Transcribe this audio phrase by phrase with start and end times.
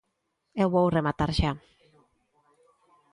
[0.61, 1.51] Eu vou rematar xa.